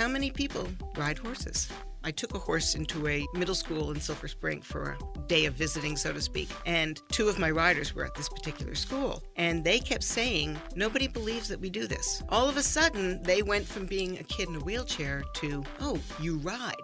[0.00, 0.66] how many people
[0.96, 1.68] ride horses?
[2.02, 5.52] I took a horse into a middle school in Silver Spring for a day of
[5.52, 6.48] visiting, so to speak.
[6.64, 9.22] And two of my riders were at this particular school.
[9.36, 12.22] And they kept saying, Nobody believes that we do this.
[12.30, 15.98] All of a sudden, they went from being a kid in a wheelchair to, Oh,
[16.18, 16.74] you ride.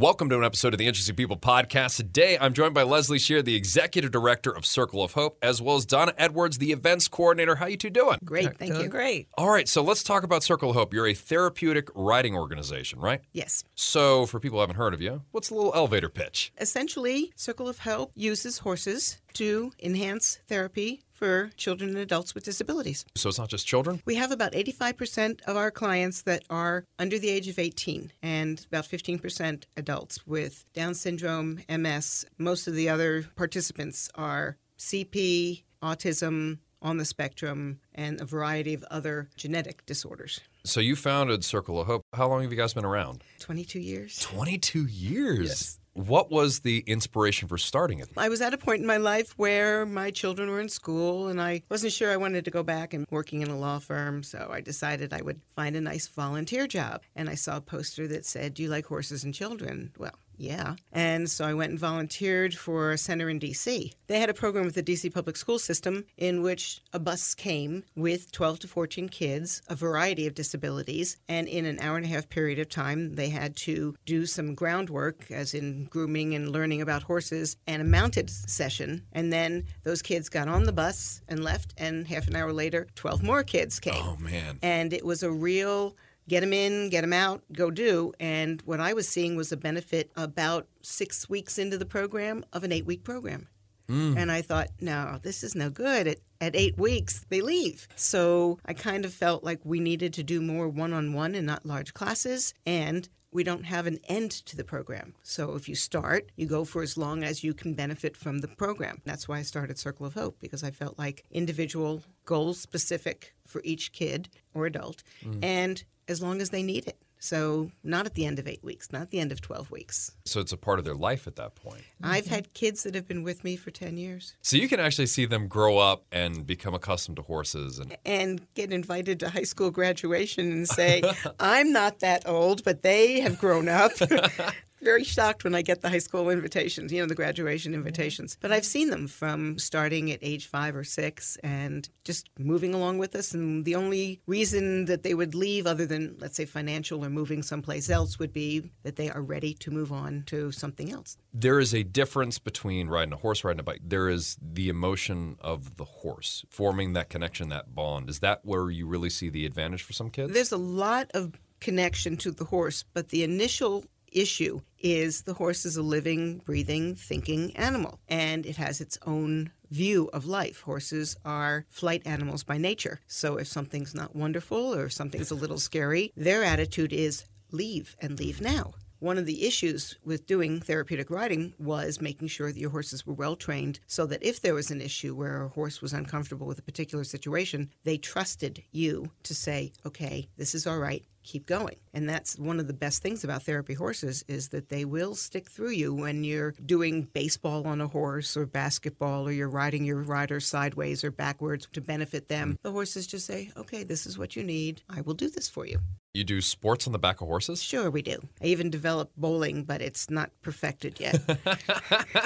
[0.00, 1.98] Welcome to an episode of the Interesting People podcast.
[1.98, 5.76] Today, I'm joined by Leslie Shear, the executive director of Circle of Hope, as well
[5.76, 7.56] as Donna Edwards, the events coordinator.
[7.56, 8.16] How you two doing?
[8.24, 8.88] Great, thank you.
[8.88, 9.28] Great.
[9.36, 10.94] All right, so let's talk about Circle of Hope.
[10.94, 13.20] You're a therapeutic riding organization, right?
[13.34, 13.62] Yes.
[13.74, 16.50] So, for people who haven't heard of you, what's a little elevator pitch?
[16.58, 23.04] Essentially, Circle of Hope uses horses to enhance therapy for children and adults with disabilities.
[23.14, 24.00] So, it's not just children?
[24.06, 28.66] We have about 85% of our clients that are under the age of 18 and
[28.72, 32.24] about 15% adults with Down syndrome, MS.
[32.38, 38.82] Most of the other participants are CP, autism, on the spectrum, and a variety of
[38.90, 40.40] other genetic disorders.
[40.64, 42.02] So, you founded Circle of Hope.
[42.14, 43.22] How long have you guys been around?
[43.40, 44.18] 22 years.
[44.20, 45.48] 22 years.
[45.48, 45.78] Yes.
[46.06, 48.08] What was the inspiration for starting it?
[48.16, 51.40] I was at a point in my life where my children were in school and
[51.40, 54.48] I wasn't sure I wanted to go back and working in a law firm, so
[54.50, 57.02] I decided I would find a nice volunteer job.
[57.14, 59.92] And I saw a poster that said, Do you like horses and children?
[59.98, 60.76] Well, yeah.
[60.90, 63.92] And so I went and volunteered for a center in DC.
[64.06, 67.84] They had a program with the DC public school system in which a bus came
[67.94, 72.08] with 12 to 14 kids, a variety of disabilities, and in an hour and a
[72.08, 76.80] half period of time, they had to do some groundwork, as in grooming and learning
[76.80, 79.02] about horses, and a mounted session.
[79.12, 82.86] And then those kids got on the bus and left, and half an hour later,
[82.94, 84.02] 12 more kids came.
[84.02, 84.58] Oh, man.
[84.62, 85.96] And it was a real
[86.30, 88.12] get them in, get them out, go do.
[88.20, 92.62] And what I was seeing was a benefit about six weeks into the program of
[92.62, 93.48] an eight week program.
[93.88, 94.16] Hmm.
[94.16, 96.06] And I thought, no, this is no good.
[96.06, 97.88] At, at eight weeks, they leave.
[97.96, 101.44] So I kind of felt like we needed to do more one on one and
[101.44, 102.54] not large classes.
[102.64, 105.14] And we don't have an end to the program.
[105.24, 108.48] So if you start, you go for as long as you can benefit from the
[108.48, 109.02] program.
[109.04, 113.60] That's why I started Circle of Hope because I felt like individual, goal specific for
[113.64, 115.42] each kid or adult, hmm.
[115.42, 116.98] and as long as they need it.
[117.22, 120.12] So not at the end of eight weeks, not at the end of 12 weeks.
[120.24, 121.82] So, it's a part of their life at that point.
[122.02, 125.06] I've had kids that have been with me for 10 years So, you can actually
[125.06, 129.42] see them grow up and become accustomed to horses and and get invited to high
[129.44, 131.02] school graduation and say,
[131.40, 133.92] I'm not that old, but they have grown up.
[134.82, 138.36] Very shocked when I get the high school invitations, you know, the graduation invitations.
[138.40, 142.98] But I've seen them from starting at age five or six and just moving along
[142.98, 143.34] with us.
[143.34, 147.42] And the only reason that they would leave, other than, let's say, financial or moving
[147.42, 151.16] someplace else, would be that they are ready to move on to something else.
[151.32, 153.80] there is a difference between riding a horse, riding a bike.
[153.84, 158.08] There is the emotion of the horse, forming that connection, that bond.
[158.08, 160.32] Is that where you really see the advantage for some kids?
[160.32, 165.64] There's a lot of connection to the horse, but the initial issue is the horse
[165.64, 170.62] is a living, breathing, thinking animal, and it has its own view of life.
[170.62, 173.00] Horses are flight animals by nature.
[173.06, 178.18] So if something's not wonderful or something's a little scary, their attitude is leave and
[178.18, 178.72] leave now.
[179.00, 183.14] One of the issues with doing therapeutic riding was making sure that your horses were
[183.14, 186.58] well trained so that if there was an issue where a horse was uncomfortable with
[186.58, 191.76] a particular situation, they trusted you to say, okay, this is all right, keep going.
[191.92, 195.50] And that's one of the best things about therapy horses is that they will stick
[195.50, 200.02] through you when you're doing baseball on a horse or basketball or you're riding your
[200.02, 202.50] rider sideways or backwards to benefit them.
[202.50, 202.62] Mm-hmm.
[202.62, 204.82] The horses just say, okay, this is what you need.
[204.88, 205.78] I will do this for you.
[206.14, 207.62] you do sports on the back of horses?
[207.62, 208.18] Sure, we do.
[208.40, 211.20] I even developed bowling, but it's not perfected yet.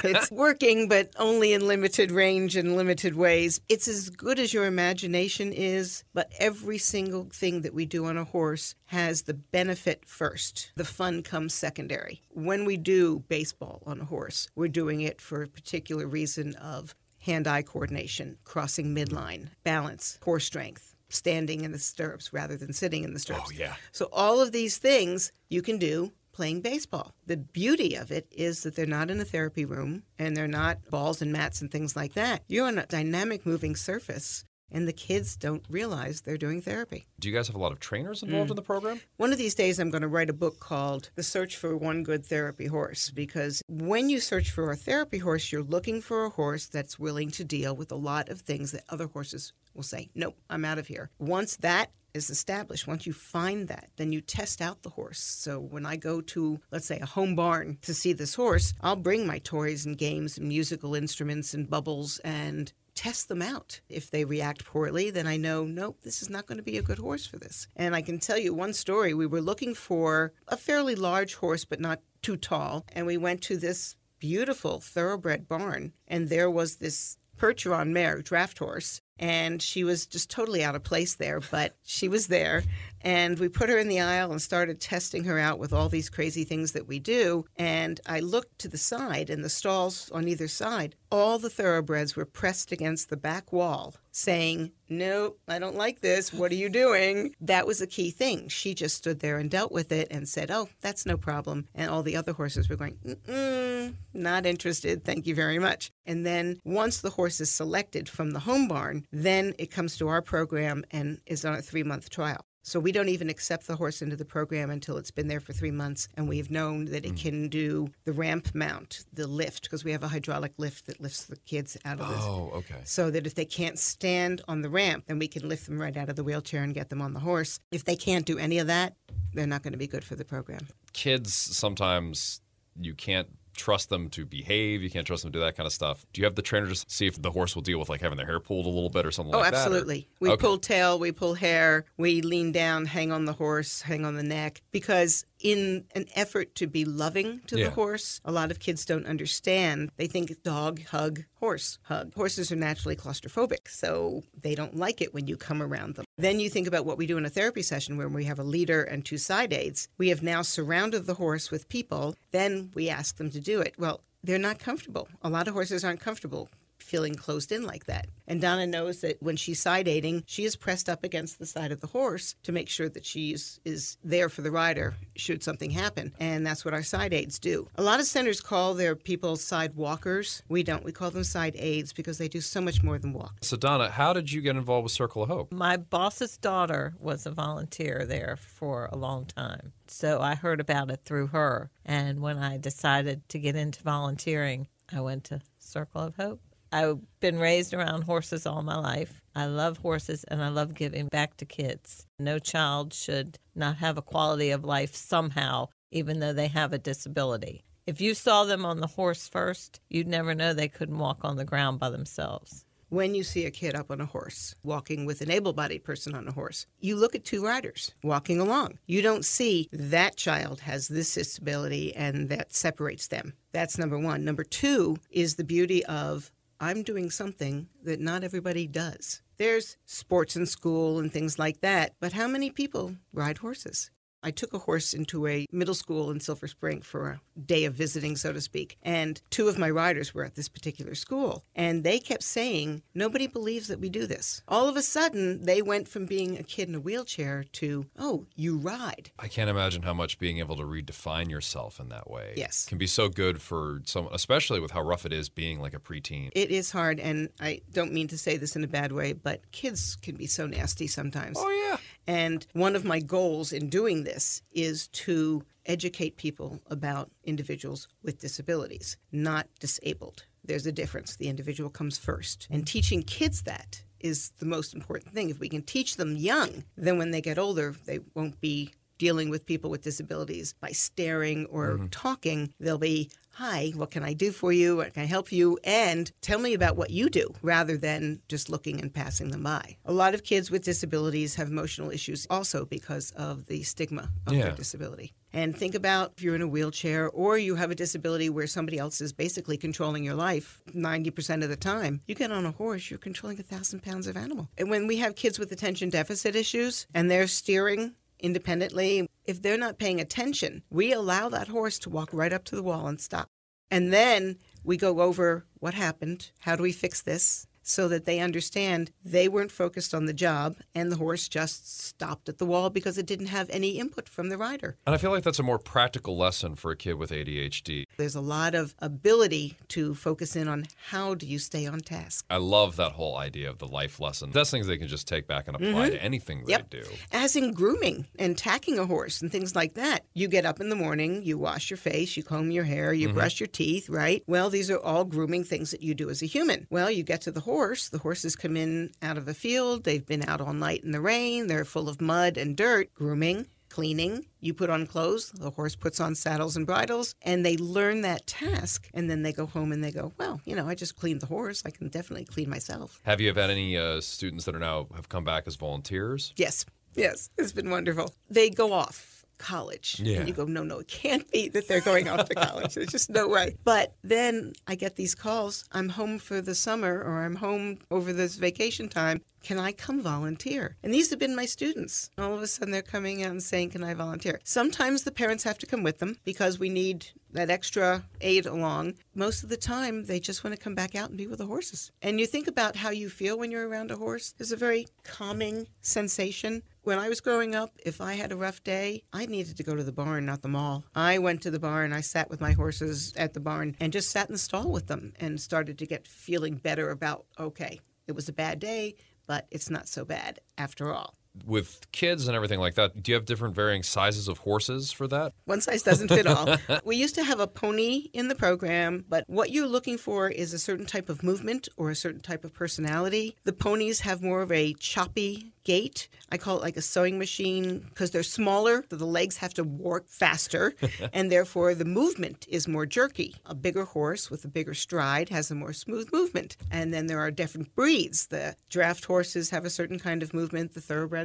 [0.05, 3.61] it's working, but only in limited range and limited ways.
[3.69, 8.17] It's as good as your imagination is, but every single thing that we do on
[8.17, 10.71] a horse has the benefit first.
[10.77, 12.23] The fun comes secondary.
[12.31, 16.95] When we do baseball on a horse, we're doing it for a particular reason of
[17.19, 20.95] hand eye coordination, crossing midline, balance, core strength.
[21.09, 23.51] Standing in the stirrups rather than sitting in the oh, stirrups.
[23.53, 23.75] Oh, yeah.
[23.91, 27.15] So all of these things you can do playing baseball.
[27.27, 30.79] The beauty of it is that they're not in a therapy room and they're not
[30.91, 32.43] balls and mats and things like that.
[32.49, 37.07] You're on a dynamic moving surface and the kids don't realize they're doing therapy.
[37.21, 38.29] Do you guys have a lot of trainers mm.
[38.29, 39.01] involved in the program?
[39.17, 42.03] One of these days, I'm going to write a book called The Search for One
[42.03, 46.31] Good Therapy Horse because when you search for a therapy horse, you're looking for a
[46.31, 50.11] horse that's willing to deal with a lot of things that other horses will say,
[50.15, 51.11] Nope, I'm out of here.
[51.19, 55.19] Once that is established, once you find that, then you test out the horse.
[55.19, 58.97] So when I go to, let's say, a home barn to see this horse, I'll
[58.97, 63.81] bring my toys and games and musical instruments and bubbles and test them out.
[63.89, 66.83] If they react poorly, then I know, nope, this is not going to be a
[66.83, 67.67] good horse for this.
[67.77, 69.15] And I can tell you one story.
[69.15, 72.85] We were looking for a fairly large horse, but not too tall.
[72.93, 78.59] And we went to this beautiful thoroughbred barn, and there was this Percheron mare, draft
[78.59, 82.63] horse, and she was just totally out of place there, but she was there.
[83.05, 86.09] And we put her in the aisle and started testing her out with all these
[86.09, 87.45] crazy things that we do.
[87.55, 92.17] And I looked to the side, and the stalls on either side, all the thoroughbreds
[92.17, 96.33] were pressed against the back wall, saying, Nope, I don't like this.
[96.33, 97.35] What are you doing?
[97.43, 98.49] That was a key thing.
[98.49, 101.69] She just stood there and dealt with it and said, Oh, that's no problem.
[101.75, 105.05] And all the other horses were going, Mm-mm, Not interested.
[105.05, 105.91] Thank you very much.
[106.07, 110.09] And then once the horse is selected from the home barn, then it comes to
[110.09, 112.47] our program and is on a three month trial.
[112.67, 115.53] So we don't even accept the horse into the program until it's been there for
[115.53, 117.21] three months and we've known that it mm.
[117.21, 121.27] can do the ramp mount, the lift, because we have a hydraulic lift that lifts
[121.27, 122.23] the kids out of this.
[122.23, 122.81] Oh, okay.
[122.85, 125.95] So that if they can't stand on the ramp, then we can lift them right
[125.95, 127.61] out of the wheelchair and get them on the horse.
[127.71, 128.95] If they can't do any of that,
[129.35, 130.67] they're not going to be good for the program.
[130.95, 132.41] Kids sometimes
[132.81, 134.83] you can't trust them to behave.
[134.83, 136.05] You can't trust them to do that kind of stuff.
[136.13, 138.17] Do you have the trainer just see if the horse will deal with like having
[138.17, 139.57] their hair pulled a little bit or something oh, like that?
[139.57, 140.09] Oh, absolutely.
[140.21, 140.41] We okay.
[140.41, 144.23] pull tail, we pull hair, we lean down, hang on the horse, hang on the
[144.23, 147.67] neck because in an effort to be loving to yeah.
[147.67, 148.21] the horse.
[148.25, 149.91] A lot of kids don't understand.
[149.97, 152.15] They think dog hug, horse hug.
[152.15, 156.07] Horses are naturally claustrophobic, so they don't like it when you come around them.
[156.17, 158.45] Then you think about what we do in a therapy session where we have a
[158.45, 159.89] leader and two side aids.
[159.99, 162.17] We have now surrounded the horse with people.
[162.31, 163.75] Then we ask them to do it.
[163.79, 165.09] Well, they're not comfortable.
[165.23, 166.49] A lot of horses aren't comfortable
[166.85, 168.07] feeling closed in like that.
[168.27, 171.73] And Donna knows that when she's side aiding, she is pressed up against the side
[171.73, 175.43] of the horse to make sure that she is, is there for the rider should
[175.43, 176.13] something happen.
[176.19, 177.69] And that's what our side aids do.
[177.77, 180.43] A lot of centers call their people side walkers.
[180.49, 180.85] We don't.
[180.85, 183.39] We call them side aids because they do so much more than walk.
[183.43, 185.53] So, Donna, how did you get involved with Circle of Hope?
[185.53, 189.73] My boss's daughter was a volunteer there for a long time.
[189.87, 191.71] So I heard about it through her.
[191.85, 196.41] And when I decided to get into volunteering, I went to Circle of Hope.
[196.75, 199.23] I've been raised around horses all my life.
[199.33, 202.05] I love horses and I love giving back to kids.
[202.19, 206.79] No child should not have a quality of life somehow, even though they have a
[206.79, 207.65] disability.
[207.87, 211.37] If you saw them on the horse first, you'd never know they couldn't walk on
[211.37, 212.65] the ground by themselves.
[212.89, 216.13] When you see a kid up on a horse, walking with an able bodied person
[216.13, 218.81] on a horse, you look at two riders walking along.
[218.87, 223.35] You don't see that child has this disability and that separates them.
[223.53, 224.25] That's number one.
[224.25, 226.33] Number two is the beauty of
[226.65, 229.21] I'm doing something that not everybody does.
[229.37, 233.91] There's sports in school and things like that, but how many people ride horses?
[234.25, 237.75] I took a horse into a middle school in Silver Spring for a day of
[237.75, 238.79] visiting, so to speak.
[238.83, 241.45] And two of my riders were at this particular school.
[241.55, 244.43] And they kept saying, Nobody believes that we do this.
[244.49, 248.25] All of a sudden, they went from being a kid in a wheelchair to, Oh,
[248.35, 249.11] you ride.
[249.19, 252.65] I can't imagine how much being able to redefine yourself in that way yes.
[252.65, 255.79] can be so good for someone, especially with how rough it is being like a
[255.79, 256.31] preteen.
[256.35, 256.99] It is hard.
[256.99, 260.27] And I don't mean to say this in a bad way, but kids can be
[260.27, 261.37] so nasty sometimes.
[261.39, 261.77] Oh, yeah.
[262.07, 268.21] And one of my goals in doing this is to educate people about individuals with
[268.21, 270.27] disabilities, not disabled.
[270.45, 271.17] There's a difference.
[271.17, 272.47] The individual comes first.
[272.51, 275.31] And teaching kids that is the most important thing.
[275.31, 279.31] If we can teach them young, then when they get older, they won't be dealing
[279.31, 281.87] with people with disabilities by staring or mm-hmm.
[281.87, 282.53] talking.
[282.61, 284.77] They'll be, Hi, what can I do for you?
[284.77, 285.59] What can I help you?
[285.65, 289.77] And tell me about what you do rather than just looking and passing them by.
[289.85, 294.35] A lot of kids with disabilities have emotional issues also because of the stigma of
[294.35, 294.43] yeah.
[294.45, 295.15] their disability.
[295.33, 298.79] And think about if you're in a wheelchair or you have a disability where somebody
[298.79, 302.03] else is basically controlling your life 90% of the time.
[302.07, 304.49] You get on a horse, you're controlling a thousand pounds of animal.
[304.57, 309.09] And when we have kids with attention deficit issues and they're steering independently.
[309.25, 312.63] If they're not paying attention, we allow that horse to walk right up to the
[312.63, 313.29] wall and stop.
[313.71, 318.21] And then we go over what happened, how do we fix this, so that they
[318.21, 322.71] understand they weren't focused on the job and the horse just stopped at the wall
[322.71, 324.77] because it didn't have any input from the rider.
[324.87, 327.87] And I feel like that's a more practical lesson for a kid with ADHD.
[327.97, 332.25] There's a lot of ability to focus in on how do you stay on task.
[332.31, 334.31] I love that whole idea of the life lesson.
[334.31, 335.91] That's things they can just take back and apply mm-hmm.
[335.91, 336.71] to anything yep.
[336.71, 336.89] they do.
[337.13, 340.05] As in grooming and tacking a horse and things like that.
[340.15, 343.09] You get up in the morning, you wash your face, you comb your hair, you
[343.09, 343.17] mm-hmm.
[343.17, 344.23] brush your teeth, right?
[344.27, 346.67] Well, these are all grooming things that you do as a human.
[346.71, 347.89] Well, you get to the horse horse.
[347.89, 349.85] The horses come in out of the field.
[349.85, 351.47] They've been out all night in the rain.
[351.47, 352.93] They're full of mud and dirt.
[352.95, 357.57] Grooming cleaning, you put on clothes, the horse puts on saddles and bridles, and they
[357.57, 358.89] learn that task.
[358.95, 361.27] And then they go home and they go, well, you know, I just cleaned the
[361.27, 361.65] horse.
[361.67, 363.01] I can definitely clean myself.
[363.05, 366.33] Have you had any uh, students that are now have come back as volunteers?
[366.37, 366.65] Yes,
[366.95, 368.15] yes, it's been wonderful.
[368.31, 370.01] They go off college.
[370.03, 370.19] Yeah.
[370.19, 372.75] And you go, no, no, it can't be that they're going off to college.
[372.75, 373.57] There's just no way.
[373.65, 378.13] But then I get these calls I'm home for the summer or I'm home over
[378.13, 379.23] this vacation time.
[379.43, 380.77] Can I come volunteer?
[380.83, 382.11] And these have been my students.
[382.19, 384.41] All of a sudden, they're coming out and saying, Can I volunteer?
[384.45, 388.95] Sometimes the parents have to come with them because we need that extra aid along.
[389.15, 391.47] Most of the time, they just want to come back out and be with the
[391.47, 391.93] horses.
[392.01, 394.33] And you think about how you feel when you're around a horse.
[394.39, 396.63] There's a very calming sensation.
[396.83, 399.75] When I was growing up, if I had a rough day, I needed to go
[399.75, 400.85] to the barn, not the mall.
[400.95, 404.11] I went to the barn, I sat with my horses at the barn and just
[404.11, 408.13] sat in the stall with them and started to get feeling better about, okay, it
[408.13, 408.95] was a bad day,
[409.27, 411.15] but it's not so bad after all.
[411.45, 415.09] With kids and everything like that, do you have different varying sizes of horses for
[415.09, 415.33] that?
[415.47, 416.57] One size doesn't fit all.
[416.85, 420.53] we used to have a pony in the program, but what you're looking for is
[420.53, 423.37] a certain type of movement or a certain type of personality.
[423.45, 426.09] The ponies have more of a choppy gait.
[426.31, 429.65] I call it like a sewing machine because they're smaller, so the legs have to
[429.65, 430.75] work faster,
[431.13, 433.37] and therefore the movement is more jerky.
[433.47, 436.57] A bigger horse with a bigger stride has a more smooth movement.
[436.71, 438.27] And then there are different breeds.
[438.27, 440.81] The draft horses have a certain kind of movement, the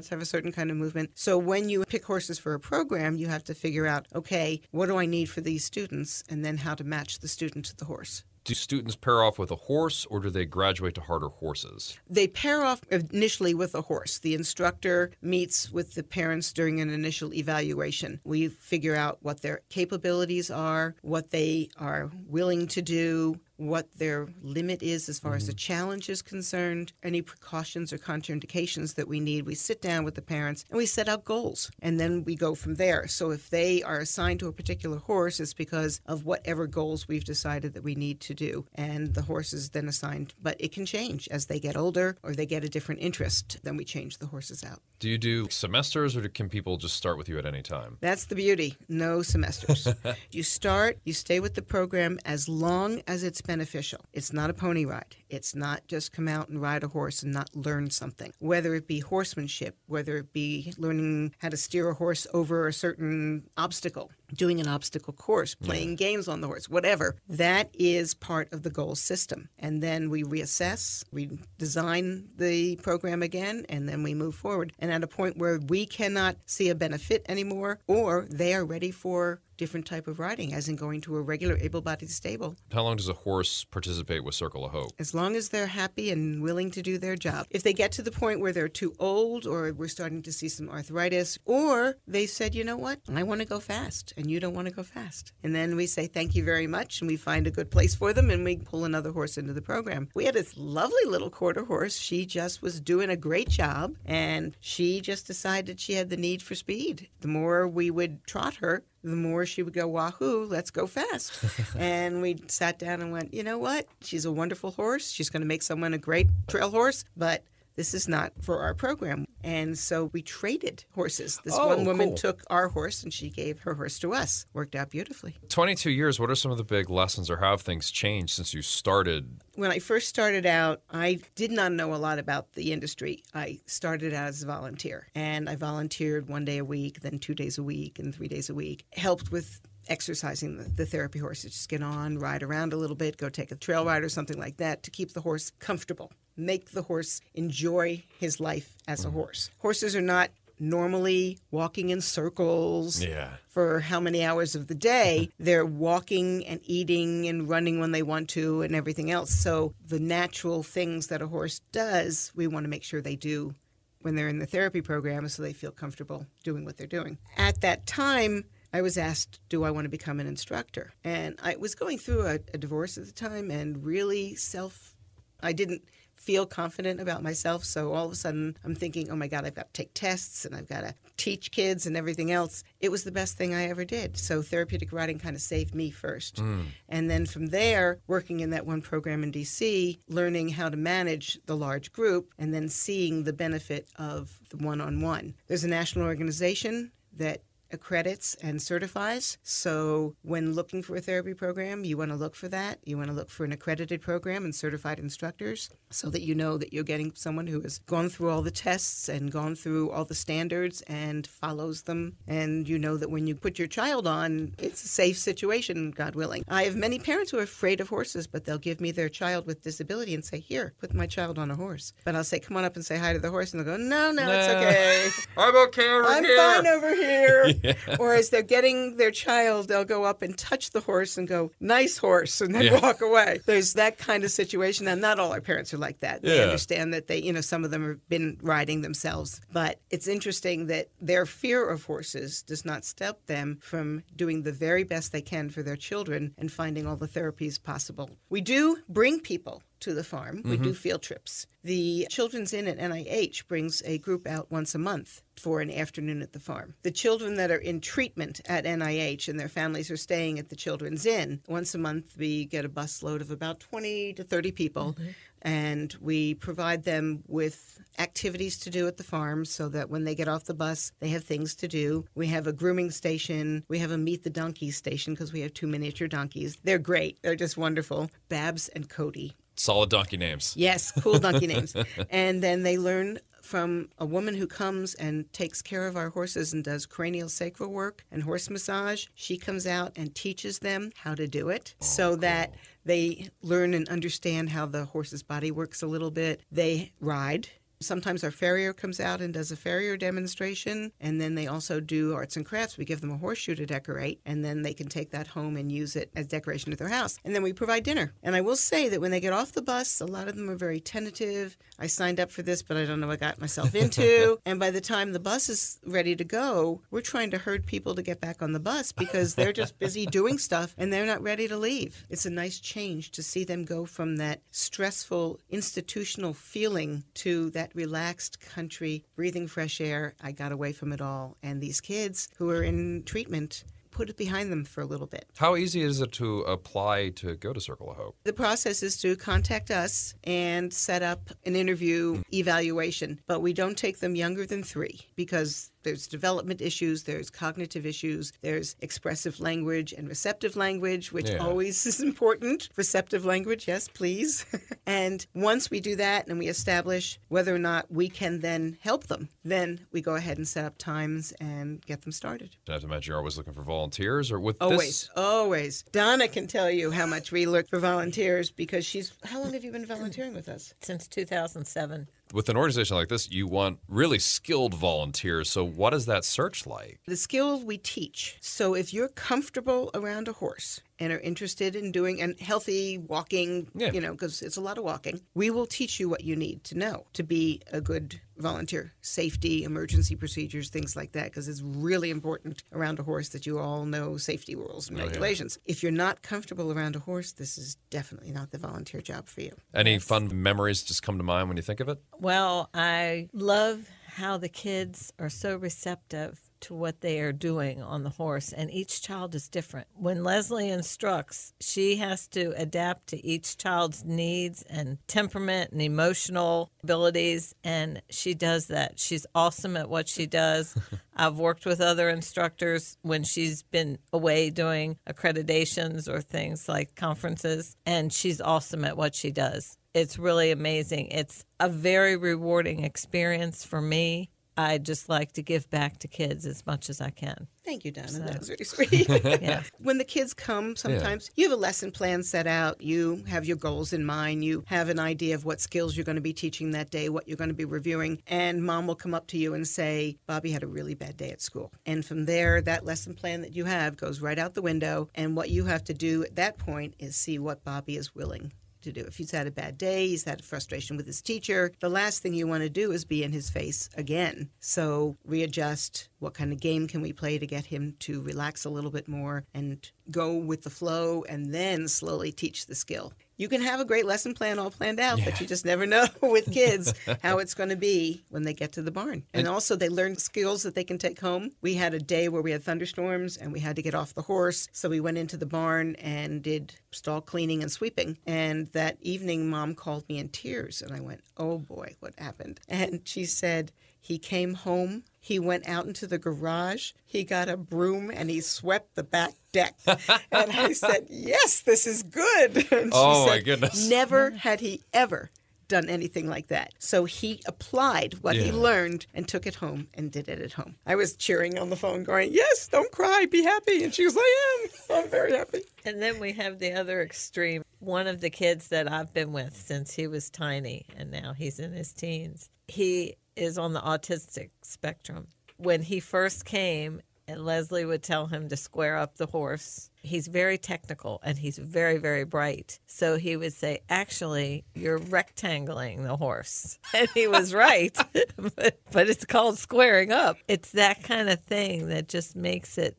[0.08, 1.12] have a certain kind of movement.
[1.16, 4.86] So when you pick horses for a program, you have to figure out okay, what
[4.86, 7.86] do I need for these students, and then how to match the student to the
[7.86, 8.24] horse.
[8.46, 12.00] Do students pair off with a horse or do they graduate to harder horses?
[12.10, 14.20] They pair off initially with a horse.
[14.20, 18.20] The instructor meets with the parents during an initial evaluation.
[18.24, 24.28] We figure out what their capabilities are, what they are willing to do, what their
[24.42, 25.58] limit is as far as the mm-hmm.
[25.58, 29.46] challenge is concerned, any precautions or contraindications that we need.
[29.46, 32.56] We sit down with the parents and we set out goals, and then we go
[32.56, 33.08] from there.
[33.08, 37.24] So if they are assigned to a particular horse, it's because of whatever goals we've
[37.24, 40.34] decided that we need to do, and the horse is then assigned.
[40.42, 43.60] But it can change as they get older or they get a different interest.
[43.64, 44.80] Then we change the horses out.
[45.00, 47.98] Do you do semesters or can people just start with you at any time?
[48.02, 48.76] That's the beauty.
[48.90, 49.88] No semesters.
[50.32, 54.06] you start, you stay with the program as long as it's beneficial.
[54.14, 55.16] It's not a pony ride.
[55.28, 58.32] It's not just come out and ride a horse and not learn something.
[58.38, 62.74] Whether it be horsemanship, whether it be learning how to steer a horse over a
[62.74, 67.16] certain obstacle, doing an obstacle course, playing games on the horse, whatever.
[67.28, 69.50] That is part of the goal system.
[69.58, 74.74] And then we reassess, we design the program again, and then we move forward.
[74.80, 78.92] And at a point where we cannot see a benefit anymore, or they are ready
[78.92, 82.56] for different type of riding, as in going to a regular able-bodied stable.
[82.72, 84.94] How long does a horse participate with Circle of Hope?
[84.98, 87.46] As long as they're happy and willing to do their job.
[87.50, 90.48] If they get to the point where they're too old, or we're starting to see
[90.48, 94.40] some arthritis, or they said, you know what, I want to go fast, and you
[94.40, 97.18] don't want to go fast, and then we say thank you very much, and we
[97.18, 100.10] find a good place for them, and we pull another horse into the program.
[100.14, 101.98] We had this lovely little quarter horse.
[101.98, 106.42] She just was doing a great job, and she just decided she had the need
[106.42, 107.08] for speed.
[107.22, 111.44] The more we would trot her, the more she would go, Wahoo, let's go fast.
[111.78, 113.88] and we sat down and went, you know what?
[114.02, 115.10] She's a wonderful horse.
[115.10, 117.44] She's going to make someone a great trail horse, but
[117.80, 119.26] this is not for our program.
[119.42, 121.40] And so we traded horses.
[121.46, 122.18] This Oh, one woman cool.
[122.18, 124.46] took our horse and she gave her horse to us.
[124.52, 125.38] Worked out beautifully.
[125.48, 128.54] 22 years, what are some of the big lessons or how have things changed since
[128.54, 129.40] you started?
[129.56, 133.24] When I first started out, I did not know a lot about the industry.
[133.34, 137.34] I started out as a volunteer and I volunteered one day a week, then two
[137.34, 138.84] days a week, and three days a week.
[138.92, 141.54] Helped with exercising the, the therapy horses.
[141.54, 144.38] Just get on, ride around a little bit, go take a trail ride or something
[144.38, 146.12] like that to keep the horse comfortable.
[146.40, 149.18] Make the horse enjoy his life as a mm-hmm.
[149.18, 149.50] horse.
[149.60, 150.30] Horses are not
[150.60, 153.36] normally walking in circles Yeah.
[153.48, 155.30] for how many hours of the day.
[155.40, 159.32] They're walking and eating and running when they want to and everything else.
[159.32, 163.56] So the natural things that a horse does, we want to make sure they do
[164.02, 167.18] when they're in the therapy program so they feel comfortable doing what they're doing.
[167.38, 170.94] At that time, I was asked, Do I want to become an instructor?
[171.04, 174.96] And I was going through a, a divorce at the time and really self,
[175.42, 175.84] I didn't
[176.20, 177.64] feel confident about myself.
[177.64, 180.46] So all of a sudden, I'm thinking, Oh my God, I've got to take tests
[180.46, 182.64] and I've got to teach kids and everything else.
[182.80, 184.18] It was the best thing I ever did.
[184.18, 186.40] So therapeutic riding kind of saved me first.
[186.40, 186.62] Hmm.
[186.88, 191.40] And then from there, working in that one program in DC, learning how to manage
[191.46, 195.36] the large group, and then seeing the benefit of the one on one.
[195.48, 199.38] There's a national organization that accredits and certifies.
[199.44, 202.80] So when looking for a therapy program, you want to look for that.
[202.84, 206.58] You want to look for an accredited program and certified instructors so that you know
[206.58, 210.06] that you're getting someone who has gone through all the tests and gone through all
[210.06, 212.16] the standards and follows them.
[212.28, 216.16] And you know that when you put your child on, it's a safe situation, God
[216.16, 216.44] willing.
[216.48, 219.46] I have many parents who are afraid of horses, but they'll give me their child
[219.46, 221.94] with disability and say, Here, put my child on a horse.
[222.06, 223.54] But I'll say, Come on up and say hi to the horse.
[223.54, 225.10] And they'll go, No, no, it's okay.
[225.38, 226.38] I'm okay over I'm here.
[226.38, 227.54] fine over here.
[228.00, 231.52] Or as they're getting their child, they'll go up and touch the horse and go,
[231.60, 232.80] nice horse, and then Yeah.
[232.80, 233.42] walk away.
[233.46, 234.88] There's that kind of situation.
[234.88, 236.22] And not all our parents are like that.
[236.22, 239.42] They understand that they, you know, some of them have been riding themselves.
[239.52, 244.52] But it's interesting that their fear of horses does not stop them from doing the
[244.52, 248.10] very best they can for their children and finding all the therapies possible.
[248.30, 250.42] We do bring people to the farm.
[250.44, 250.64] We mm-hmm.
[250.64, 251.48] do field trips.
[251.64, 256.22] The Children's Inn at NIH brings a group out once a month for an afternoon
[256.22, 256.76] at the farm.
[256.84, 260.56] The children that are in treatment at NIH and their families are staying at the
[260.56, 264.52] Children's Inn, once a month we get a bus load of about 20 to 30
[264.52, 265.10] people mm-hmm.
[265.42, 270.16] and we provide them with activities to do at the farm so that when they
[270.16, 272.06] get off the bus, they have things to do.
[272.16, 275.54] We have a grooming station, we have a meet the donkeys station because we have
[275.54, 276.58] two miniature donkeys.
[276.64, 278.10] They're great, they're just wonderful.
[278.30, 279.36] Babs and Cody.
[279.60, 280.54] Solid donkey names.
[280.56, 281.76] Yes, cool donkey names.
[282.10, 286.54] And then they learn from a woman who comes and takes care of our horses
[286.54, 289.08] and does cranial sacral work and horse massage.
[289.16, 292.54] She comes out and teaches them how to do it oh, so that
[292.86, 296.42] they learn and understand how the horse's body works a little bit.
[296.50, 297.50] They ride.
[297.82, 302.14] Sometimes our farrier comes out and does a farrier demonstration, and then they also do
[302.14, 302.78] arts and crafts.
[302.78, 305.72] We give them a horseshoe to decorate, and then they can take that home and
[305.72, 307.20] use it as decoration at their house.
[307.24, 308.14] And then we provide dinner.
[308.22, 310.50] And I will say that when they get off the bus, a lot of them
[310.50, 311.58] are very tentative.
[311.80, 314.40] I signed up for this, but I don't know what I got myself into.
[314.46, 317.96] and by the time the bus is ready to go, we're trying to herd people
[317.96, 321.24] to get back on the bus because they're just busy doing stuff and they're not
[321.24, 322.06] ready to leave.
[322.10, 327.69] It's a nice change to see them go from that stressful institutional feeling to that
[327.76, 330.16] relaxed country, breathing fresh air.
[330.22, 331.38] I got away from it all.
[331.44, 335.26] And these kids who are in treatment put it behind them for a little bit.
[335.38, 338.16] How easy is it to apply to go to Circle of Hope?
[338.24, 343.78] The process is to contact us and set up an interview evaluation, but we don't
[343.78, 349.94] take them younger than three because there's development issues, there's cognitive issues, there's expressive language
[349.94, 351.38] and receptive language, which Yeah.
[351.38, 352.70] always is important.
[352.76, 354.46] Receptive language, yes, please.
[354.86, 359.08] and once we do that and we establish whether or not we can then help
[359.08, 362.56] them, then we go ahead and set up times and get them started.
[362.68, 365.10] I have to imagine you're always looking for volunteers, or with Always, this.
[365.16, 365.84] always.
[365.92, 369.14] Donna can tell you how much we look for volunteers because she's.
[369.26, 370.74] How long have you been volunteering with us?
[370.82, 372.08] Since 2007.
[372.32, 375.50] With an organization like this, you want really skilled volunteers.
[375.50, 377.00] So, what is that search like?
[377.08, 378.38] The skills we teach.
[378.40, 383.68] So if you're comfortable around a horse and are interested in doing and healthy walking,
[383.74, 383.92] Yeah.
[383.92, 386.64] you know, because it's a lot of walking, we will teach you what you need
[386.66, 388.94] to know to be a good volunteer.
[389.02, 393.60] Safety, emergency procedures, things like that, because it's really important around a horse that you
[393.60, 395.08] all know safety rules and Oh, yeah.
[395.10, 395.58] regulations.
[395.66, 399.42] If you're not comfortable around a horse, this is definitely not the volunteer job for
[399.42, 399.56] you.
[399.74, 402.00] Any fun memories just come to mind when you think of it?
[402.20, 408.04] Well, I love how the kids are so receptive to what they are doing on
[408.04, 409.88] the horse, and each child is different.
[409.94, 416.72] When Leslie instructs, she has to adapt to each child's needs and temperament and emotional
[416.84, 419.00] abilities, and she does that.
[419.00, 420.76] She's awesome at what she does.
[421.16, 427.76] I've worked with other instructors when she's been away doing accreditations or things like conferences,
[427.86, 429.78] and she's awesome at what she does.
[429.94, 431.08] It's really amazing.
[431.08, 434.30] It's a very rewarding experience for me.
[434.60, 437.48] I just like to give back to kids as much as I can.
[437.64, 438.20] Thank you, Donna.
[438.20, 439.08] That was really sweet.
[439.42, 439.64] Yeah.
[439.78, 442.82] when the kids come, sometimes you have a lesson plan set out.
[442.82, 444.44] You have your goals in mind.
[444.44, 447.26] You have an idea of what skills you're going to be teaching that day, what
[447.26, 448.22] you're going to be reviewing.
[448.28, 451.32] And mom will come up to you and say, Bobby had a really bad day
[451.32, 451.72] at school.
[451.86, 455.08] And from there, that lesson plan that you have goes right out the window.
[455.16, 458.52] And what you have to do at that point is see what Bobby is willing
[458.82, 459.02] to do.
[459.02, 462.34] If he's had a bad day, he's had frustration with his teacher, the last thing
[462.34, 464.50] you want to do is be in his face again.
[464.60, 466.10] So readjust.
[466.20, 469.08] What kind of game can we play to get him to relax a little bit
[469.08, 473.14] more and go with the flow and then slowly teach the skill?
[473.40, 476.06] You can have a great lesson plan all planned out, but you just never know
[476.22, 479.24] with kids how it's going to be when they get to the barn.
[479.34, 481.52] And also, they learn skills that they can take home.
[481.62, 484.24] We had a day where we had thunderstorms and we had to get off the
[484.24, 484.68] horse.
[484.74, 488.18] So we went into the barn and did stall cleaning and sweeping.
[488.28, 490.82] And that evening, mom called me in tears.
[490.82, 492.60] And I went, Oh boy, what happened?
[492.68, 493.72] And she said,
[494.02, 496.92] He came home He went out into the garage.
[497.06, 499.76] He got a broom and he swept the back deck.
[499.86, 502.58] and I said, Yes, this is good.
[502.72, 503.90] And she Oh, my goodness.
[503.90, 505.32] Never had he ever
[505.68, 506.74] done anything like that.
[506.80, 510.76] So he applied what he learned and took it home and did it at home.
[510.86, 513.84] I was cheering on the phone, going, Yes, don't cry, be happy.
[513.84, 515.04] And she was like, I am.
[515.04, 515.62] I'm very happy.
[515.86, 517.64] And then we have the other extreme.
[517.80, 521.60] One of the kids that I've been with since he was tiny, and now he's
[521.60, 525.28] in his teens, he is on the autistic spectrum.
[525.58, 529.92] When he first came, and Leslie would tell him to square up the horse.
[530.02, 532.80] He's very technical and he's very, very bright.
[532.88, 536.80] So he would say, Actually, you're rectangling the horse.
[536.96, 537.96] And he was right,
[538.38, 540.38] but, but it's called squaring up.
[540.48, 542.98] It's that kind of thing that just makes it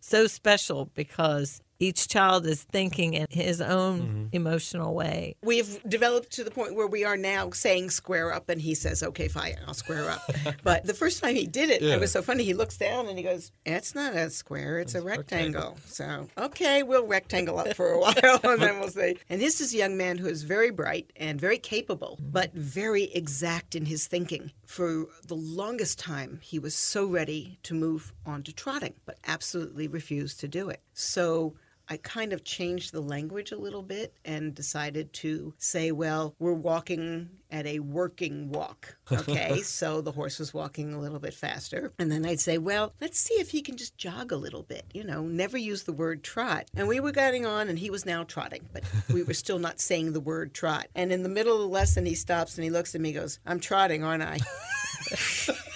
[0.00, 4.26] so special because each child is thinking in his own mm-hmm.
[4.32, 5.34] emotional way.
[5.42, 9.02] We've developed to the point where we are now saying square up, and he says,
[9.02, 10.22] okay, fine, I'll square up.
[10.62, 12.44] but the first time he did it, it was so funny.
[12.44, 15.76] He looks down and he goes, it's not a square, it's, a rectangle.
[15.86, 18.14] So, okay, we'll rectangle up for a while,
[18.44, 19.16] and then we'll say.
[19.28, 22.30] And this is a young man who is very bright and very capable, mm-hmm.
[22.30, 24.52] but very exact in his thinking.
[24.66, 29.88] For the longest time, he was so ready to move on to trotting, but absolutely
[29.88, 30.80] refused to do it.
[30.92, 31.54] So,
[31.92, 36.54] I kind of changed the language a little bit and decided to say, well, we're
[36.54, 38.96] walking at a working walk.
[39.12, 39.60] Okay.
[39.60, 41.92] so the horse was walking a little bit faster.
[41.98, 44.86] And then I'd say, well, let's see if he can just jog a little bit,
[44.94, 46.70] you know, never use the word trot.
[46.74, 49.80] And we were getting on and he was now trotting, but we were still not
[49.80, 50.86] saying the word trot.
[50.94, 53.18] And in the middle of the lesson, he stops and he looks at me and
[53.18, 54.38] goes, I'm trotting, aren't I?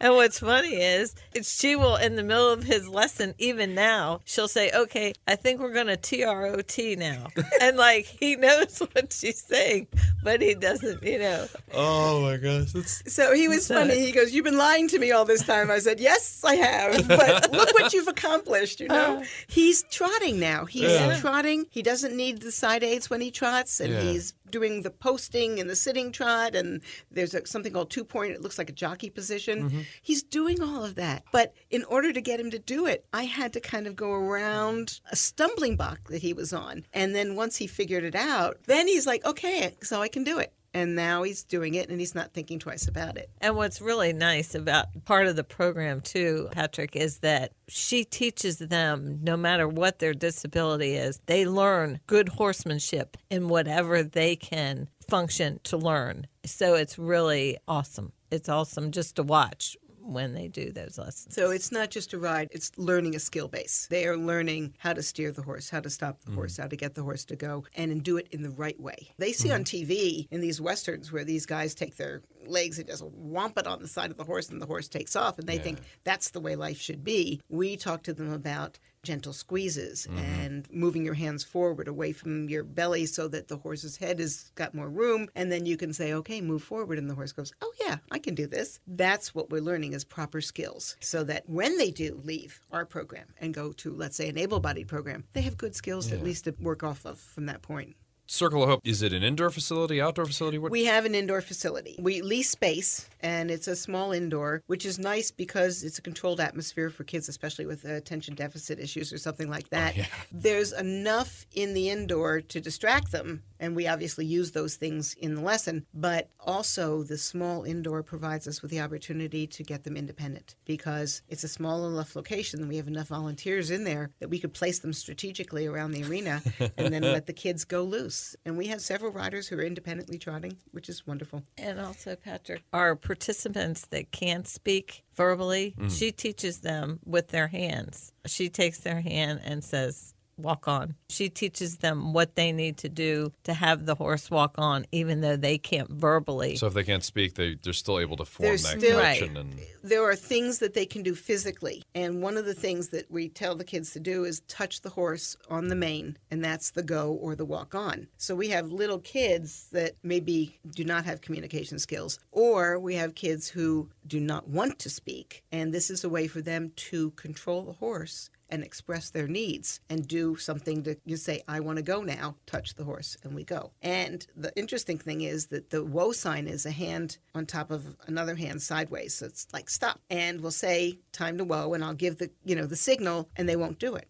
[0.00, 4.48] And what's funny is she will, in the middle of his lesson, even now, she'll
[4.48, 7.28] say, Okay, I think we're going to T R O T now.
[7.60, 9.88] and like he knows what she's saying,
[10.22, 11.46] but he doesn't, you know.
[11.74, 13.98] Oh my gosh, that's So he was funny.
[14.04, 15.70] He goes, You've been lying to me all this time.
[15.70, 17.06] I said, Yes, I have.
[17.18, 19.18] But look what you've accomplished, you know?
[19.20, 19.24] Uh.
[19.48, 20.64] He's trotting now.
[20.64, 21.18] He's Yeah.
[21.20, 21.66] trotting.
[21.70, 24.00] He doesn't need the side aids when he trots, and Yeah.
[24.02, 26.54] he's doing the posting and the sitting trot.
[26.54, 29.64] And there's a, something called two point, it looks like a jockey position.
[29.68, 29.80] Mm-hmm.
[30.00, 31.24] He's doing all of that.
[31.32, 34.10] But in order to get him to do it, I had to kind of go
[34.12, 36.86] around a stumbling block that he was on.
[36.94, 40.38] And then once he figured it out, then he's like, Okay, so I can do
[40.38, 40.52] it.
[40.74, 43.30] And now he's doing it and he's not thinking twice about it.
[43.40, 48.58] And what's really nice about part of the program, too, Patrick, is that she teaches
[48.58, 54.88] them, no matter what their disability is, they learn good horsemanship in whatever they can
[55.08, 56.26] function to learn.
[56.44, 58.12] So it's really awesome.
[58.30, 59.74] It's awesome just to watch
[60.08, 61.34] when they do those lessons.
[61.34, 63.86] So it's not just a ride, it's learning a skill base.
[63.90, 66.62] They are learning how to steer the horse, how to stop the horse, mm.
[66.62, 69.12] how to get the horse to go, and do it in the right way.
[69.18, 69.64] They see on mm.
[69.64, 73.80] TV in these westerns where these guys take their legs and just whomp it on
[73.80, 76.40] the side of the horse and the horse takes off and they think that's the
[76.40, 77.40] way life should be.
[77.48, 80.18] We talk to them about gentle squeezes mm-hmm.
[80.18, 84.50] and moving your hands forward away from your belly so that the horse's head has
[84.54, 85.28] got more room.
[85.34, 86.98] And then you can say okay move forward.
[86.98, 88.80] And the horse goes oh yeah i can do this.
[88.86, 93.26] That's what we're learning is proper skills so that when they do leave our program
[93.40, 96.54] and go to let's say an able-bodied program they have good skills at least to
[96.60, 97.96] work off of from that point
[98.30, 98.80] Circle of Hope.
[98.84, 100.58] Is it an indoor facility, outdoor facility?
[100.58, 100.70] What?
[100.70, 101.96] We have an indoor facility.
[101.98, 106.38] We lease space, and it's a small indoor, which is nice because it's a controlled
[106.38, 109.96] atmosphere for kids, especially with attention deficit issues or something like oh, that.
[110.30, 115.34] There's enough in the indoor to distract them, and we obviously use those things in
[115.34, 119.96] the lesson, but also the small indoor provides us with the opportunity to get them
[119.96, 124.28] independent because it's a small enough location and we have enough volunteers in there that
[124.28, 126.42] we could place them strategically around the arena
[126.76, 128.17] and then let the kids go loose.
[128.44, 131.42] And we have several riders who are independently trotting, which is wonderful.
[131.56, 135.88] And also, Patrick, our participants that can't speak verbally, mm-hmm.
[135.88, 138.12] she teaches them with their hands.
[138.26, 140.94] She takes their hand and says, Walk on.
[141.10, 145.20] She teaches them what they need to do to have the horse walk on, even
[145.20, 146.56] though they can't verbally.
[146.56, 149.36] So if they can't speak, they they're still able to form They're that still- connection.
[149.36, 151.82] And There are things that they can do physically.
[151.94, 154.90] And one of the things that we tell the kids to do is touch the
[154.90, 158.08] horse on the mane, and that's the go or the walk on.
[158.16, 163.14] So we have little kids that maybe do not have communication skills, or we have
[163.14, 165.42] kids who do not want to speak.
[165.50, 169.80] And this is a way for them to control the horse and express their needs
[169.90, 173.34] and do something to you say i want to go now touch the horse and
[173.34, 177.44] we go and the interesting thing is that the whoa sign is a hand on
[177.46, 181.72] top of another hand sideways so it's like stop and we'll say time to whoa
[181.74, 184.08] and i'll give the you know the signal and they won't do it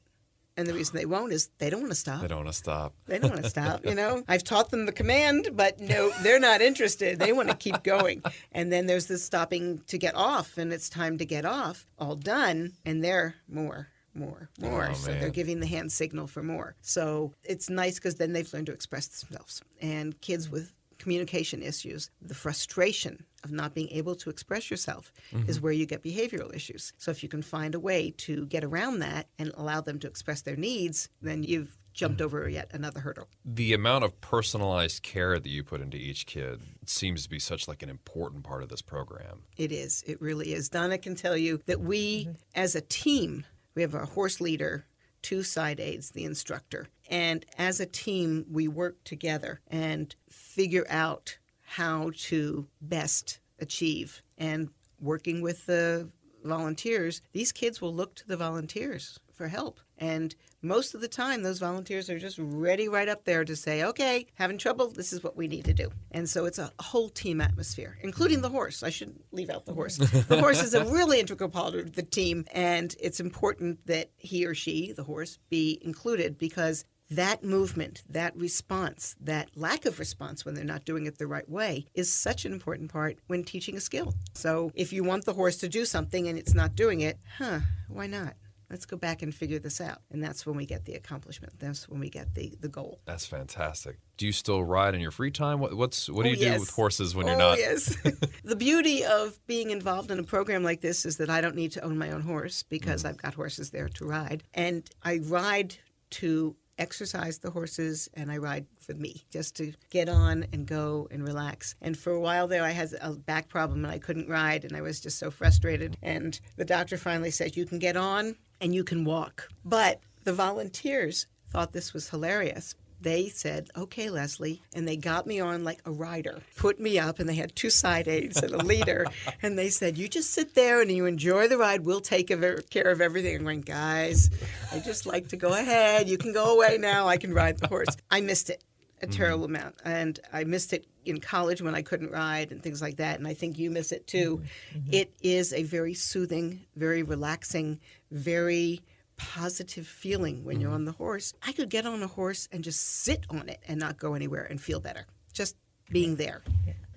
[0.58, 2.20] And the reason they won't is they don't want to stop.
[2.20, 2.92] They don't want to stop.
[3.06, 4.24] They don't want to stop, you know.
[4.26, 7.20] I've taught them the command, but no, they're not interested.
[7.20, 8.22] They want to keep going.
[8.50, 12.16] And then there's this stopping to get off, and it's time to get off, all
[12.16, 14.88] done, and they're more, more, more.
[14.90, 15.20] Oh, so man.
[15.20, 16.74] they're giving the hand signal for more.
[16.80, 19.62] So it's nice because then they've learned to express themselves.
[19.80, 25.12] And kids with communication issues, the frustration of not being able to express yourself
[25.46, 25.64] is mm-hmm.
[25.64, 26.92] where you get behavioral issues.
[26.98, 30.08] So if you can find a way to get around that and allow them to
[30.08, 33.28] express their needs, then you've jumped over yet another hurdle.
[33.44, 37.66] The amount of personalized care that you put into each kid seems to be such
[37.66, 39.42] like an important part of this program.
[39.56, 40.04] It is.
[40.06, 40.68] It really is.
[40.68, 42.32] Donna can tell you that we, mm-hmm.
[42.54, 43.44] as a team,
[43.78, 44.86] we have a horse leader,
[45.22, 51.38] two side aides, the instructor, and as a team, we work together and figure out
[51.62, 54.20] how to best achieve.
[54.36, 56.10] And working with the
[56.42, 59.80] volunteers, these kids will look to the volunteers for help.
[59.96, 63.84] And most of the time, those volunteers are just ready right up there to say,
[63.84, 65.90] okay, having trouble, this is what we need to do.
[66.10, 68.82] And so it's a whole team atmosphere, including the horse.
[68.82, 69.96] I shouldn't leave out the horse.
[69.96, 74.44] The horse is a really integral part of the team, and it's important that he
[74.44, 80.44] or she, the horse, be included because that movement, that response, that lack of response
[80.44, 83.76] when they're not doing it the right way is such an important part when teaching
[83.76, 84.14] a skill.
[84.34, 87.60] So if you want the horse to do something and it's not doing it, huh,
[87.88, 88.34] why not?
[88.70, 90.02] Let's go back and figure this out.
[90.10, 91.54] And that's when we get the accomplishment.
[91.58, 93.00] That's when we get the, the goal.
[93.06, 93.98] That's fantastic.
[94.18, 95.58] Do you still ride in your free time?
[95.60, 97.58] What, what's what do Oh, you do with horses when you're oh, not?
[97.58, 97.96] yes.
[98.44, 101.72] the beauty of being involved in a program like this is that I don't need
[101.72, 103.08] to own my own horse because Mm.
[103.10, 104.42] I've got horses there to ride.
[104.54, 105.76] And I ride
[106.10, 111.08] to exercise the horses and I ride for me just to get on and go
[111.10, 111.74] and relax.
[111.82, 114.76] And for a while there, I had a back problem and I couldn't ride and
[114.76, 115.96] I was just so frustrated.
[116.02, 119.48] And the doctor finally said, You can get on and you can walk.
[119.64, 124.62] But the volunteers thought this was hilarious they said, okay, Leslie.
[124.74, 127.70] And they got me on like a rider, put me up, and they had two
[127.70, 129.06] side aides and a leader.
[129.42, 131.84] and they said, you just sit there and you enjoy the ride.
[131.84, 133.36] We'll take care of everything.
[133.36, 134.30] I'm going, guys,
[134.72, 136.08] I just like to go ahead.
[136.08, 137.06] You can go away now.
[137.06, 137.96] I can ride the horse.
[138.10, 138.62] I missed it
[139.00, 139.16] a mm-hmm.
[139.16, 139.76] terrible amount.
[139.84, 143.18] And I missed it in college when I couldn't ride and things like that.
[143.18, 144.38] And I think you miss it too.
[144.38, 144.78] Mm-hmm.
[144.78, 144.94] Mm-hmm.
[144.94, 147.80] It is a very soothing, very relaxing,
[148.10, 148.80] very
[149.16, 151.34] positive feeling when you're on the horse.
[151.46, 154.44] I could get on a horse and just sit on it and not go anywhere
[154.44, 155.06] and feel better.
[155.32, 155.56] Just
[155.90, 156.42] being there.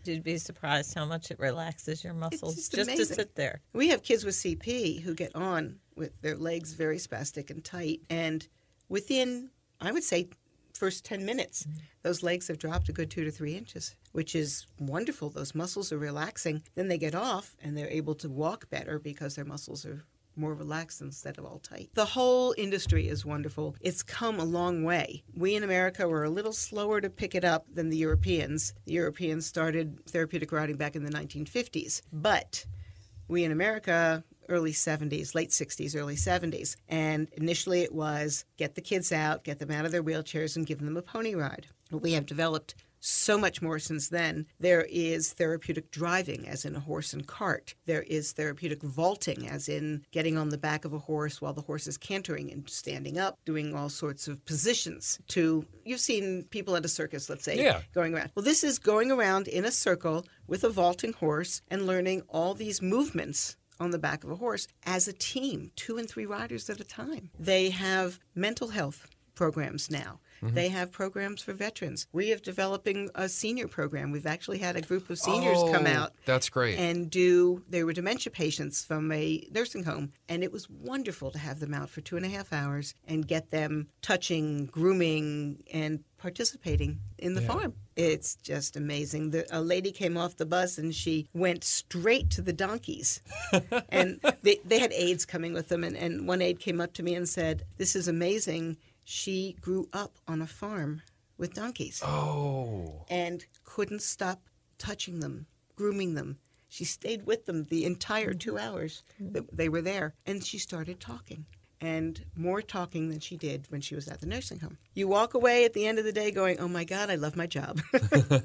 [0.03, 3.61] You'd be surprised how much it relaxes your muscles just just, to sit there.
[3.73, 8.01] We have kids with CP who get on with their legs very spastic and tight.
[8.09, 8.47] And
[8.89, 10.29] within, I would say,
[10.81, 11.67] first 10 minutes,
[12.01, 15.29] those legs have dropped a good two to three inches, which is wonderful.
[15.29, 16.63] Those muscles are relaxing.
[16.73, 20.03] Then they get off and they're able to walk better because their muscles are
[20.35, 21.91] more relaxed instead of all tight.
[21.93, 23.75] The whole industry is wonderful.
[23.79, 25.21] It's come a long way.
[25.35, 28.73] We in America were a little slower to pick it up than the Europeans.
[28.85, 32.01] The Europeans started therapeutic riding back in the 1950s.
[32.11, 32.65] But
[33.27, 36.75] we in America, early 70s, late 60s, early 70s.
[36.87, 40.65] And initially it was get the kids out, get them out of their wheelchairs, and
[40.65, 41.67] give them a pony ride.
[41.91, 44.45] We have developed so much more since then.
[44.59, 47.73] There is therapeutic driving, as in a horse and cart.
[47.87, 51.63] There is therapeutic vaulting, as in getting on the back of a horse while the
[51.63, 55.19] horse is cantering and standing up, doing all sorts of positions.
[55.29, 57.81] To you've seen people at a circus, let's say, Yeah.
[57.93, 58.31] going around.
[58.35, 62.53] Well, this is going around in a circle with a vaulting horse and learning all
[62.53, 66.69] these movements on the back of a horse as a team, two and three riders
[66.69, 67.31] at a time.
[67.39, 70.19] They have mental health programs now.
[70.43, 70.55] Mm-hmm.
[70.55, 72.07] They have programs for veterans.
[72.11, 74.11] We are developing a senior program.
[74.11, 76.77] We've actually had a group of seniors come Oh, out That's great.
[76.79, 81.39] and do they were dementia patients from a nursing home and it was wonderful to
[81.39, 86.03] have them out for two and a half hours and get them touching grooming and
[86.17, 87.47] participating in the Yeah.
[87.47, 92.29] farm it's just amazing the, a lady came off the bus and she went straight
[92.29, 93.21] to the donkeys
[93.89, 97.03] and they, they had aides coming with them and, and one aide came up to
[97.03, 101.01] me and said this is amazing she grew up on a farm
[101.37, 104.41] with donkeys oh, and couldn't stop
[104.77, 106.37] touching them, grooming them.
[106.67, 110.99] She stayed with them the entire two hours that they were there, and she started
[110.99, 111.45] talking.
[111.81, 114.77] And more talking than she did when she was at the nursing home.
[114.93, 117.35] You walk away at the end of the day going, Oh my God, I love
[117.35, 117.81] my job.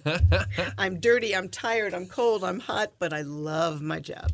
[0.79, 4.33] I'm dirty, I'm tired, I'm cold, I'm hot, but I love my job.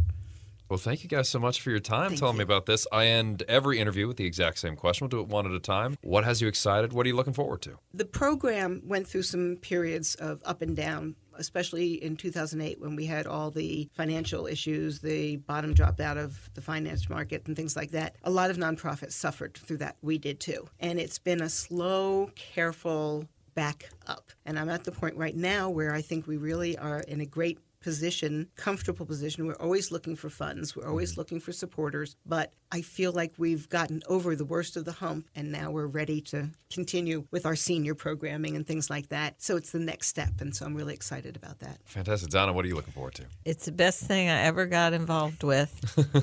[0.73, 2.87] Well, thank you guys so much for your time Thank telling me about this.
[2.91, 5.05] I end every interview with the exact same question.
[5.05, 5.99] We'll do it one at a time.
[6.01, 6.95] What has you excited?
[6.95, 7.79] What are you looking forward to?
[7.93, 13.07] The program went through some periods of up and down, especially in 2008 when we
[13.07, 17.77] had all the financial issues, the bottom dropped out of the finance market and things
[17.77, 18.17] like that.
[18.25, 19.97] A lot of nonprofits suffered through that.
[20.03, 20.69] We did too.
[20.81, 24.31] And it's been a slow, careful back up.
[24.47, 27.27] And I'm at the point right now where I think we really are in a
[27.27, 29.47] great position, comfortable position.
[29.47, 31.21] We're always looking for funds, we're always mm-hmm.
[31.21, 35.29] looking for supporters, but I feel like we've gotten over the worst of the hump
[35.35, 39.43] and now we're ready to continue with our senior programming and things like that.
[39.43, 41.79] So it's the next step, and so I'm really excited about that.
[41.85, 42.31] Fantastic.
[42.31, 43.25] Donna, what are you looking forward to?
[43.45, 45.73] It's the best thing I ever got involved with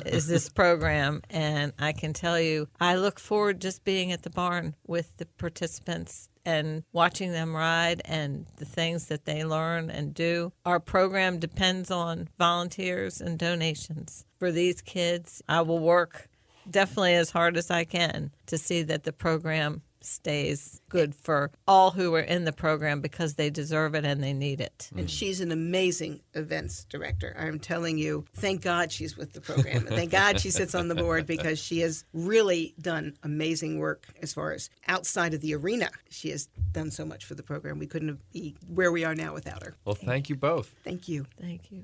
[0.05, 4.29] is this program and I can tell you I look forward just being at the
[4.29, 10.13] barn with the participants and watching them ride and the things that they learn and
[10.13, 10.51] do.
[10.65, 14.25] Our program depends on volunteers and donations.
[14.39, 16.29] For these kids, I will work
[16.69, 21.91] definitely as hard as I can to see that the program stays good for all
[21.91, 24.89] who are in the program because they deserve it and they need it.
[24.95, 25.09] And mm.
[25.09, 27.35] she's an amazing events director.
[27.37, 29.87] I'm telling you, thank God she's with the program.
[29.87, 34.07] And thank God she sits on the board because she has really done amazing work
[34.21, 35.89] as far as outside of the arena.
[36.09, 37.79] She has done so much for the program.
[37.79, 39.75] We couldn't be where we are now without her.
[39.85, 40.73] Well, thank you both.
[40.83, 41.25] Thank you.
[41.39, 41.83] Thank you.